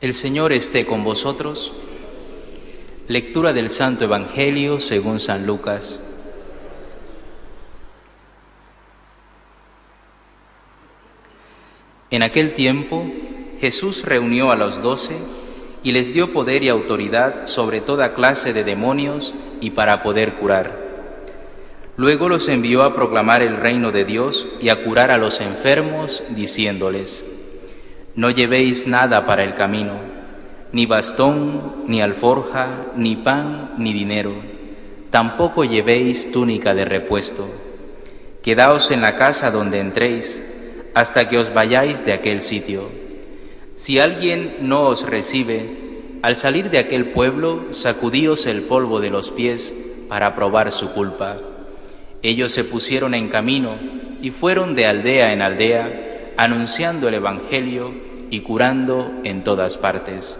El 0.00 0.14
Señor 0.14 0.52
esté 0.52 0.86
con 0.86 1.02
vosotros. 1.02 1.72
Lectura 3.08 3.52
del 3.52 3.68
Santo 3.68 4.04
Evangelio 4.04 4.78
según 4.78 5.18
San 5.18 5.44
Lucas. 5.44 6.00
En 12.12 12.22
aquel 12.22 12.54
tiempo 12.54 13.10
Jesús 13.60 14.04
reunió 14.04 14.52
a 14.52 14.56
los 14.56 14.80
doce 14.82 15.16
y 15.82 15.90
les 15.90 16.12
dio 16.12 16.32
poder 16.32 16.62
y 16.62 16.68
autoridad 16.68 17.48
sobre 17.48 17.80
toda 17.80 18.14
clase 18.14 18.52
de 18.52 18.62
demonios 18.62 19.34
y 19.60 19.70
para 19.70 20.00
poder 20.00 20.34
curar. 20.34 20.78
Luego 21.96 22.28
los 22.28 22.48
envió 22.48 22.84
a 22.84 22.94
proclamar 22.94 23.42
el 23.42 23.56
reino 23.56 23.90
de 23.90 24.04
Dios 24.04 24.46
y 24.60 24.68
a 24.68 24.84
curar 24.84 25.10
a 25.10 25.18
los 25.18 25.40
enfermos, 25.40 26.22
diciéndoles, 26.30 27.24
no 28.18 28.30
llevéis 28.30 28.88
nada 28.88 29.24
para 29.24 29.44
el 29.44 29.54
camino, 29.54 29.92
ni 30.72 30.86
bastón, 30.86 31.84
ni 31.86 32.00
alforja, 32.00 32.86
ni 32.96 33.14
pan, 33.14 33.74
ni 33.78 33.92
dinero. 33.92 34.34
Tampoco 35.10 35.62
llevéis 35.62 36.32
túnica 36.32 36.74
de 36.74 36.84
repuesto. 36.84 37.48
Quedaos 38.42 38.90
en 38.90 39.02
la 39.02 39.14
casa 39.14 39.52
donde 39.52 39.78
entréis, 39.78 40.44
hasta 40.94 41.28
que 41.28 41.38
os 41.38 41.54
vayáis 41.54 42.04
de 42.04 42.12
aquel 42.12 42.40
sitio. 42.40 42.88
Si 43.76 44.00
alguien 44.00 44.56
no 44.62 44.88
os 44.88 45.06
recibe, 45.06 46.18
al 46.22 46.34
salir 46.34 46.70
de 46.70 46.78
aquel 46.78 47.12
pueblo, 47.12 47.66
sacudíos 47.70 48.46
el 48.46 48.62
polvo 48.62 48.98
de 48.98 49.10
los 49.10 49.30
pies 49.30 49.72
para 50.08 50.34
probar 50.34 50.72
su 50.72 50.90
culpa. 50.90 51.36
Ellos 52.22 52.50
se 52.50 52.64
pusieron 52.64 53.14
en 53.14 53.28
camino 53.28 53.78
y 54.20 54.32
fueron 54.32 54.74
de 54.74 54.86
aldea 54.86 55.32
en 55.32 55.40
aldea, 55.40 56.07
anunciando 56.38 57.08
el 57.08 57.14
Evangelio 57.14 57.90
y 58.30 58.40
curando 58.40 59.10
en 59.24 59.42
todas 59.42 59.76
partes. 59.76 60.38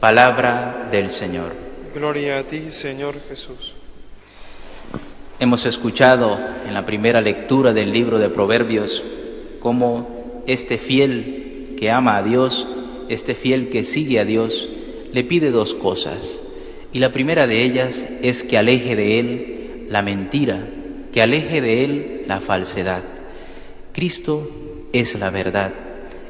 Palabra 0.00 0.88
del 0.90 1.10
Señor. 1.10 1.52
Gloria 1.94 2.38
a 2.38 2.42
ti, 2.44 2.72
Señor 2.72 3.16
Jesús. 3.28 3.74
Hemos 5.38 5.66
escuchado 5.66 6.38
en 6.66 6.72
la 6.72 6.86
primera 6.86 7.20
lectura 7.20 7.74
del 7.74 7.92
libro 7.92 8.18
de 8.18 8.30
Proverbios 8.30 9.04
cómo 9.60 10.42
este 10.46 10.78
fiel 10.78 11.74
que 11.78 11.90
ama 11.90 12.16
a 12.16 12.22
Dios, 12.22 12.66
este 13.10 13.34
fiel 13.34 13.68
que 13.68 13.84
sigue 13.84 14.20
a 14.20 14.24
Dios, 14.24 14.70
le 15.12 15.24
pide 15.24 15.50
dos 15.50 15.74
cosas. 15.74 16.42
Y 16.90 17.00
la 17.00 17.12
primera 17.12 17.46
de 17.46 17.64
ellas 17.64 18.08
es 18.22 18.44
que 18.44 18.56
aleje 18.56 18.96
de 18.96 19.18
él 19.18 19.86
la 19.90 20.00
mentira, 20.00 20.66
que 21.12 21.20
aleje 21.20 21.60
de 21.60 21.84
él 21.84 22.24
la 22.28 22.40
falsedad. 22.40 23.02
Cristo 23.92 24.63
es 24.94 25.18
la 25.18 25.30
verdad. 25.30 25.72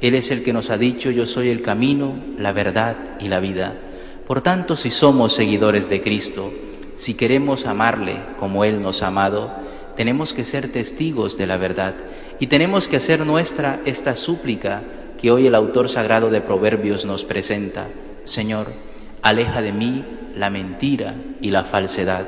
Él 0.00 0.14
es 0.14 0.30
el 0.30 0.42
que 0.42 0.54
nos 0.54 0.70
ha 0.70 0.78
dicho, 0.78 1.10
yo 1.10 1.26
soy 1.26 1.50
el 1.50 1.60
camino, 1.60 2.16
la 2.38 2.52
verdad 2.52 2.96
y 3.20 3.28
la 3.28 3.38
vida. 3.38 3.74
Por 4.26 4.40
tanto, 4.40 4.76
si 4.76 4.90
somos 4.90 5.34
seguidores 5.34 5.90
de 5.90 6.00
Cristo, 6.00 6.52
si 6.94 7.14
queremos 7.14 7.66
amarle 7.66 8.16
como 8.38 8.64
Él 8.64 8.80
nos 8.80 9.02
ha 9.02 9.08
amado, 9.08 9.52
tenemos 9.94 10.32
que 10.32 10.46
ser 10.46 10.72
testigos 10.72 11.36
de 11.36 11.46
la 11.46 11.58
verdad 11.58 11.94
y 12.40 12.46
tenemos 12.46 12.88
que 12.88 12.96
hacer 12.96 13.26
nuestra 13.26 13.80
esta 13.84 14.16
súplica 14.16 14.82
que 15.20 15.30
hoy 15.30 15.46
el 15.46 15.54
autor 15.54 15.90
sagrado 15.90 16.30
de 16.30 16.40
Proverbios 16.40 17.04
nos 17.04 17.24
presenta. 17.24 17.88
Señor, 18.24 18.72
aleja 19.20 19.60
de 19.60 19.72
mí 19.72 20.04
la 20.34 20.48
mentira 20.48 21.14
y 21.42 21.50
la 21.50 21.64
falsedad. 21.64 22.26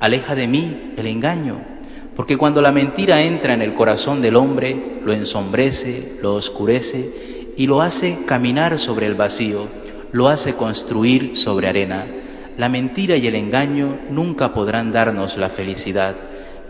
Aleja 0.00 0.34
de 0.34 0.48
mí 0.48 0.92
el 0.98 1.06
engaño 1.06 1.75
porque 2.16 2.38
cuando 2.38 2.62
la 2.62 2.72
mentira 2.72 3.20
entra 3.20 3.52
en 3.52 3.60
el 3.60 3.74
corazón 3.74 4.22
del 4.22 4.36
hombre, 4.36 5.00
lo 5.04 5.12
ensombrece, 5.12 6.14
lo 6.22 6.34
oscurece 6.34 7.52
y 7.58 7.66
lo 7.66 7.82
hace 7.82 8.20
caminar 8.24 8.78
sobre 8.78 9.04
el 9.04 9.14
vacío, 9.14 9.68
lo 10.12 10.28
hace 10.28 10.54
construir 10.54 11.36
sobre 11.36 11.68
arena. 11.68 12.06
La 12.56 12.70
mentira 12.70 13.16
y 13.16 13.26
el 13.26 13.34
engaño 13.34 13.98
nunca 14.08 14.54
podrán 14.54 14.92
darnos 14.92 15.36
la 15.36 15.50
felicidad. 15.50 16.16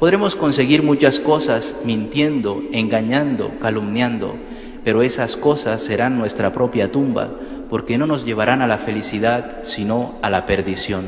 Podremos 0.01 0.35
conseguir 0.35 0.83
muchas 0.83 1.21
cosas 1.21 1.77
mintiendo, 1.85 2.63
engañando, 2.73 3.53
calumniando, 3.61 4.35
pero 4.83 5.01
esas 5.01 5.37
cosas 5.37 5.81
serán 5.81 6.19
nuestra 6.19 6.51
propia 6.51 6.91
tumba, 6.91 7.31
porque 7.71 7.99
no 7.99 8.09
nos 8.09 8.25
llevarán 8.25 8.63
a 8.63 8.67
la 8.67 8.79
felicidad, 8.79 9.59
sino 9.63 10.17
a 10.23 10.31
la 10.31 10.45
perdición. 10.45 11.05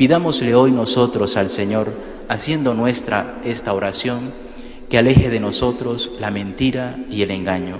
Pidámosle 0.00 0.54
hoy 0.54 0.72
nosotros 0.72 1.36
al 1.36 1.50
Señor, 1.50 1.92
haciendo 2.26 2.72
nuestra 2.72 3.34
esta 3.44 3.74
oración, 3.74 4.32
que 4.88 4.96
aleje 4.96 5.28
de 5.28 5.40
nosotros 5.40 6.12
la 6.18 6.30
mentira 6.30 6.96
y 7.10 7.20
el 7.20 7.30
engaño. 7.30 7.76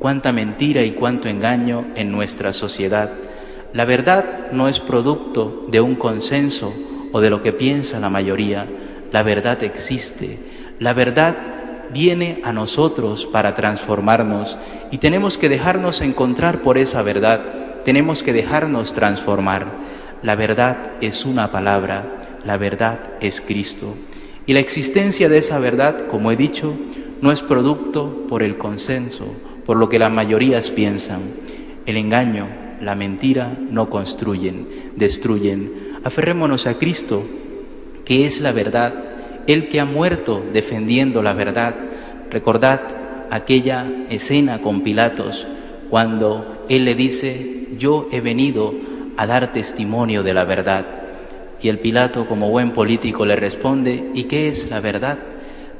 Cuánta 0.00 0.32
mentira 0.32 0.82
y 0.82 0.90
cuánto 0.90 1.28
engaño 1.28 1.86
en 1.94 2.10
nuestra 2.10 2.52
sociedad. 2.52 3.12
La 3.72 3.84
verdad 3.84 4.50
no 4.50 4.66
es 4.66 4.80
producto 4.80 5.66
de 5.68 5.80
un 5.80 5.94
consenso 5.94 6.74
o 7.12 7.20
de 7.20 7.30
lo 7.30 7.42
que 7.42 7.52
piensa 7.52 8.00
la 8.00 8.10
mayoría. 8.10 8.66
La 9.12 9.22
verdad 9.22 9.62
existe. 9.62 10.40
La 10.80 10.94
verdad 10.94 11.36
viene 11.94 12.40
a 12.42 12.52
nosotros 12.52 13.24
para 13.24 13.54
transformarnos 13.54 14.58
y 14.90 14.98
tenemos 14.98 15.38
que 15.38 15.48
dejarnos 15.48 16.00
encontrar 16.00 16.60
por 16.60 16.76
esa 16.76 17.02
verdad. 17.02 17.40
Tenemos 17.84 18.24
que 18.24 18.32
dejarnos 18.32 18.92
transformar. 18.92 20.01
La 20.22 20.36
verdad 20.36 20.92
es 21.00 21.24
una 21.24 21.50
palabra, 21.50 22.38
la 22.44 22.56
verdad 22.56 23.00
es 23.20 23.40
Cristo. 23.40 23.96
Y 24.46 24.52
la 24.52 24.60
existencia 24.60 25.28
de 25.28 25.38
esa 25.38 25.58
verdad, 25.58 26.06
como 26.06 26.30
he 26.30 26.36
dicho, 26.36 26.74
no 27.20 27.32
es 27.32 27.42
producto 27.42 28.26
por 28.28 28.42
el 28.42 28.56
consenso, 28.56 29.26
por 29.64 29.76
lo 29.76 29.88
que 29.88 29.98
las 29.98 30.12
mayorías 30.12 30.70
piensan. 30.70 31.20
El 31.86 31.96
engaño, 31.96 32.48
la 32.80 32.94
mentira 32.94 33.56
no 33.70 33.90
construyen, 33.90 34.68
destruyen. 34.94 35.98
Aferrémonos 36.04 36.66
a 36.66 36.78
Cristo, 36.78 37.24
que 38.04 38.26
es 38.26 38.40
la 38.40 38.52
verdad, 38.52 38.94
el 39.48 39.68
que 39.68 39.80
ha 39.80 39.84
muerto 39.84 40.42
defendiendo 40.52 41.22
la 41.22 41.32
verdad. 41.32 41.74
Recordad 42.30 42.80
aquella 43.30 43.86
escena 44.08 44.60
con 44.60 44.82
Pilatos, 44.82 45.48
cuando 45.90 46.64
Él 46.68 46.84
le 46.84 46.94
dice, 46.94 47.66
yo 47.76 48.08
he 48.12 48.20
venido 48.20 48.72
a 49.16 49.26
dar 49.26 49.52
testimonio 49.52 50.22
de 50.22 50.34
la 50.34 50.44
verdad. 50.44 50.84
Y 51.60 51.68
el 51.68 51.78
Pilato, 51.78 52.26
como 52.26 52.50
buen 52.50 52.72
político, 52.72 53.24
le 53.24 53.36
responde, 53.36 54.10
¿y 54.14 54.24
qué 54.24 54.48
es 54.48 54.68
la 54.68 54.80
verdad? 54.80 55.18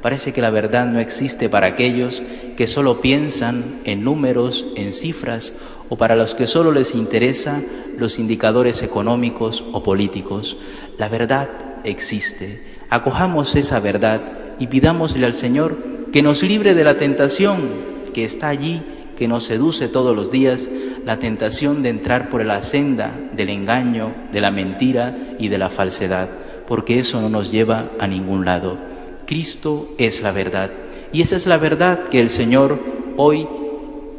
Parece 0.01 0.33
que 0.33 0.41
la 0.41 0.49
verdad 0.49 0.85
no 0.85 0.99
existe 0.99 1.47
para 1.49 1.67
aquellos 1.67 2.21
que 2.57 2.67
solo 2.67 2.99
piensan 2.99 3.79
en 3.85 4.03
números, 4.03 4.65
en 4.75 4.93
cifras, 4.93 5.53
o 5.89 5.95
para 5.95 6.15
los 6.15 6.35
que 6.35 6.47
solo 6.47 6.71
les 6.71 6.93
interesa 6.93 7.61
los 7.97 8.19
indicadores 8.19 8.81
económicos 8.81 9.63
o 9.71 9.83
políticos. 9.83 10.57
La 10.97 11.07
verdad 11.07 11.49
existe. 11.83 12.61
Acojamos 12.89 13.55
esa 13.55 13.79
verdad 13.79 14.21
y 14.59 14.67
pidámosle 14.67 15.25
al 15.25 15.33
Señor 15.33 15.77
que 16.11 16.21
nos 16.21 16.43
libre 16.43 16.75
de 16.75 16.83
la 16.83 16.97
tentación 16.97 17.93
que 18.13 18.23
está 18.23 18.49
allí 18.49 18.81
que 19.15 19.27
nos 19.27 19.45
seduce 19.45 19.87
todos 19.87 20.15
los 20.15 20.31
días 20.31 20.69
la 21.05 21.19
tentación 21.19 21.83
de 21.83 21.89
entrar 21.89 22.29
por 22.29 22.43
la 22.45 22.61
senda 22.61 23.11
del 23.33 23.49
engaño, 23.49 24.13
de 24.31 24.41
la 24.41 24.51
mentira 24.51 25.35
y 25.39 25.49
de 25.49 25.57
la 25.57 25.69
falsedad, 25.69 26.29
porque 26.67 26.99
eso 26.99 27.21
no 27.21 27.29
nos 27.29 27.51
lleva 27.51 27.91
a 27.99 28.07
ningún 28.07 28.45
lado. 28.45 28.77
Cristo 29.25 29.89
es 29.97 30.21
la 30.21 30.31
verdad 30.31 30.71
y 31.11 31.21
esa 31.21 31.35
es 31.35 31.45
la 31.45 31.57
verdad 31.57 32.05
que 32.05 32.19
el 32.19 32.29
Señor 32.29 32.79
hoy 33.17 33.47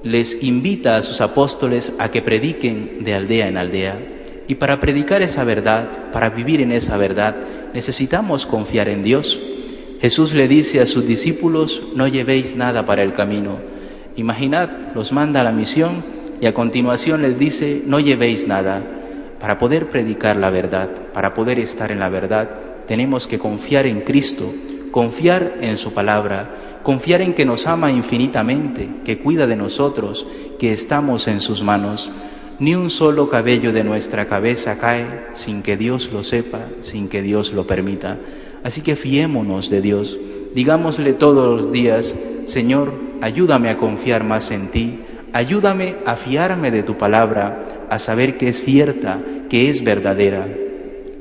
les 0.03 0.43
invita 0.43 0.97
a 0.97 1.03
sus 1.03 1.21
apóstoles 1.21 1.93
a 1.99 2.11
que 2.11 2.23
prediquen 2.23 3.05
de 3.05 3.15
aldea 3.15 3.49
en 3.49 3.57
aldea. 3.57 3.99
Y 4.47 4.57
para 4.57 4.79
predicar 4.79 5.23
esa 5.23 5.45
verdad, 5.45 6.11
para 6.13 6.31
vivir 6.31 6.61
en 6.61 6.71
esa 6.71 6.99
verdad, 6.99 7.35
necesitamos 7.73 8.47
confiar 8.47 8.89
en 8.91 9.03
Dios. 9.03 9.41
Jesús 10.01 10.35
le 10.35 10.49
dice 10.49 10.81
a 10.81 10.87
sus 10.87 11.07
discípulos, 11.07 11.83
no 11.95 12.07
llevéis 12.07 12.55
nada 12.55 12.85
para 12.85 13.03
el 13.03 13.15
camino, 13.15 13.59
Imaginad, 14.17 14.71
los 14.95 15.13
manda 15.13 15.41
a 15.41 15.45
la 15.45 15.51
misión 15.51 16.05
y 16.45 16.47
a 16.47 16.53
continuación 16.53 17.23
les 17.23 17.39
dice, 17.39 17.81
no 17.87 18.01
llevéis 18.01 18.47
nada. 18.47 18.83
Para 19.41 19.57
poder 19.57 19.89
predicar 19.89 20.37
la 20.37 20.51
verdad, 20.51 20.91
para 21.15 21.33
poder 21.33 21.59
estar 21.59 21.91
en 21.91 21.99
la 21.99 22.11
verdad, 22.11 22.51
tenemos 22.87 23.27
que 23.27 23.39
confiar 23.39 23.87
en 23.87 24.03
Cristo, 24.03 24.53
confiar 24.91 25.57
en 25.63 25.79
su 25.79 25.95
palabra, 25.95 26.81
confiar 26.83 27.23
en 27.23 27.33
que 27.33 27.47
nos 27.47 27.67
ama 27.67 27.91
infinitamente, 27.91 28.91
que 29.07 29.21
cuida 29.21 29.47
de 29.47 29.57
nosotros, 29.57 30.27
que 30.59 30.75
estamos 30.75 31.29
en 31.29 31.41
sus 31.41 31.63
manos. 31.63 32.13
Ni 32.59 32.75
un 32.75 32.91
solo 32.91 33.31
cabello 33.31 33.73
de 33.73 33.83
nuestra 33.83 34.27
cabeza 34.27 34.79
cae 34.79 35.07
sin 35.33 35.63
que 35.63 35.79
Dios 35.79 36.13
lo 36.13 36.23
sepa, 36.23 36.67
sin 36.81 37.09
que 37.09 37.23
Dios 37.23 37.55
lo 37.55 37.67
permita. 37.67 38.19
Así 38.63 38.83
que 38.83 38.97
fiémonos 38.97 39.71
de 39.71 39.81
Dios, 39.81 40.21
digámosle 40.55 41.15
todos 41.15 41.63
los 41.63 41.73
días, 41.73 42.15
Señor, 42.45 42.93
ayúdame 43.23 43.71
a 43.71 43.79
confiar 43.79 44.25
más 44.25 44.51
en 44.51 44.71
ti, 44.71 44.99
ayúdame 45.35 45.97
a 46.07 46.15
fiarme 46.15 46.71
de 46.71 46.85
tu 46.85 46.97
palabra, 46.97 47.87
a 47.91 47.99
saber 47.99 48.39
que 48.39 48.49
es 48.49 48.65
cierta, 48.65 49.21
que 49.51 49.69
es 49.69 49.83
verdadera. 49.83 50.47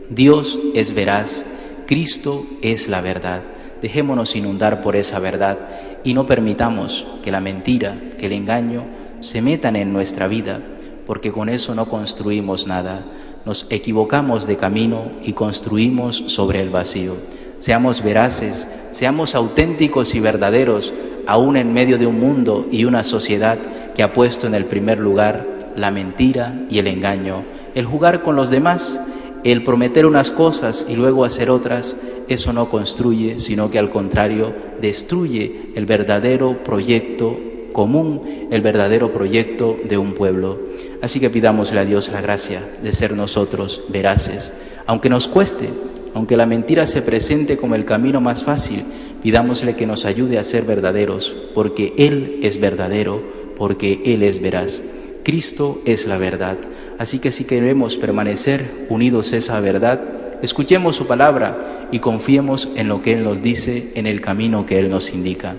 Dios 0.08 0.60
es 0.76 0.94
veraz, 0.94 1.46
Cristo 1.88 2.46
es 2.62 2.88
la 2.88 3.02
verdad. 3.02 3.42
Dejémonos 3.82 4.36
inundar 4.36 4.82
por 4.82 4.96
esa 4.96 5.18
verdad 5.20 5.58
y 6.04 6.14
no 6.14 6.28
permitamos 6.28 7.08
que 7.24 7.32
la 7.32 7.42
mentira, 7.42 8.00
que 8.20 8.28
el 8.28 8.34
engaño 8.34 8.86
se 9.20 9.42
metan 9.42 9.76
en 9.76 9.92
nuestra 9.92 10.28
vida, 10.28 10.62
porque 11.08 11.32
con 11.32 11.50
eso 11.50 11.74
no 11.74 11.90
construimos 11.90 12.68
nada. 12.68 13.04
Nos 13.46 13.66
equivocamos 13.72 14.46
de 14.46 14.58
camino 14.58 15.12
y 15.24 15.34
construimos 15.34 16.24
sobre 16.28 16.62
el 16.62 16.70
vacío. 16.70 17.16
Seamos 17.58 18.04
veraces, 18.04 18.68
seamos 18.92 19.34
auténticos 19.34 20.14
y 20.14 20.20
verdaderos, 20.20 20.94
aún 21.28 21.58
en 21.58 21.74
medio 21.74 21.98
de 21.98 22.08
un 22.08 22.20
mundo 22.20 22.68
y 22.72 22.86
una 22.86 23.04
sociedad 23.04 23.58
que 23.96 24.04
ha 24.04 24.14
puesto 24.14 24.48
en 24.48 24.56
el 24.56 24.66
primer 24.66 25.00
lugar 25.00 25.48
la 25.76 25.92
mentira 25.92 26.66
y 26.70 26.80
el 26.80 26.88
engaño, 26.88 27.44
el 27.76 27.86
jugar 27.86 28.22
con 28.22 28.36
los 28.36 28.50
demás, 28.50 29.00
el 29.44 29.64
prometer 29.64 30.06
unas 30.06 30.32
cosas 30.32 30.86
y 30.88 30.96
luego 30.96 31.26
hacer 31.26 31.50
otras, 31.50 31.98
eso 32.28 32.54
no 32.54 32.70
construye, 32.70 33.40
sino 33.40 33.70
que 33.70 33.80
al 33.80 33.90
contrario 33.90 34.54
destruye 34.82 35.72
el 35.76 35.86
verdadero 35.86 36.64
proyecto 36.64 37.38
común, 37.74 38.48
el 38.52 38.62
verdadero 38.62 39.12
proyecto 39.12 39.78
de 39.84 39.98
un 39.98 40.14
pueblo. 40.14 40.60
Así 41.02 41.20
que 41.20 41.30
pidámosle 41.30 41.80
a 41.80 41.86
Dios 41.86 42.10
la 42.10 42.22
gracia 42.22 42.62
de 42.82 42.94
ser 42.94 43.14
nosotros 43.16 43.84
veraces, 43.90 44.54
aunque 44.86 45.10
nos 45.10 45.28
cueste, 45.28 45.70
aunque 46.14 46.38
la 46.38 46.46
mentira 46.46 46.88
se 46.88 47.02
presente 47.02 47.58
como 47.58 47.76
el 47.76 47.84
camino 47.84 48.22
más 48.22 48.44
fácil, 48.44 48.86
pidámosle 49.24 49.78
que 49.78 49.88
nos 49.88 50.06
ayude 50.06 50.38
a 50.38 50.44
ser 50.44 50.66
verdaderos, 50.66 51.34
porque 51.56 51.94
Él 51.98 52.40
es 52.44 52.60
verdadero, 52.60 53.24
porque 53.56 54.02
Él 54.06 54.22
es 54.22 54.42
veraz. 54.42 54.82
Cristo 55.24 55.82
es 55.86 56.06
la 56.06 56.18
verdad. 56.18 56.58
Así 57.00 57.20
que 57.20 57.32
si 57.32 57.46
queremos 57.46 57.96
permanecer 57.96 58.86
unidos 58.90 59.32
a 59.32 59.38
esa 59.38 59.60
verdad, 59.62 60.02
escuchemos 60.42 60.98
su 60.98 61.08
palabra 61.08 61.88
y 61.90 62.00
confiemos 62.00 62.70
en 62.76 62.90
lo 62.90 63.02
que 63.02 63.14
Él 63.14 63.24
nos 63.24 63.42
dice, 63.42 63.94
en 63.96 64.08
el 64.08 64.20
camino 64.20 64.66
que 64.66 64.78
Él 64.78 64.90
nos 64.90 65.14
indica. 65.14 65.56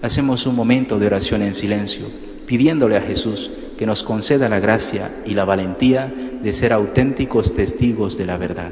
Hacemos 0.00 0.46
un 0.46 0.54
momento 0.54 1.00
de 1.00 1.06
oración 1.06 1.42
en 1.42 1.54
silencio, 1.54 2.06
pidiéndole 2.46 2.96
a 2.96 3.02
Jesús 3.02 3.50
que 3.76 3.84
nos 3.84 4.04
conceda 4.04 4.48
la 4.48 4.60
gracia 4.60 5.10
y 5.26 5.34
la 5.34 5.44
valentía 5.44 6.14
de 6.40 6.52
ser 6.52 6.72
auténticos 6.72 7.52
testigos 7.52 8.16
de 8.16 8.26
la 8.26 8.38
verdad. 8.38 8.70